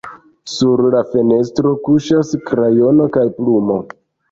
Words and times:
Sur 0.53 0.81
la 0.95 1.01
fenestro 1.11 1.75
kuŝas 1.89 2.33
krajono 2.49 3.09
kaj 3.19 3.29
plumo. 3.39 3.81